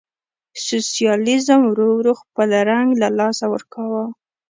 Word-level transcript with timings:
سوسیالیزم 0.65 1.61
ورو 1.65 1.87
ورو 1.97 2.13
خپل 2.21 2.49
رنګ 2.71 2.89
له 3.01 3.07
لاسه 3.19 3.45
ورکاوه. 3.53 4.03